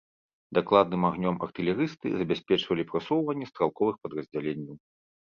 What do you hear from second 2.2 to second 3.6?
забяспечвалі прасоўванне